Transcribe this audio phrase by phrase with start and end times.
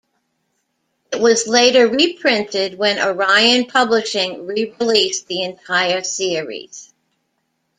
[1.11, 6.91] It was later re-printed when Orion Publishing re-released the entire series.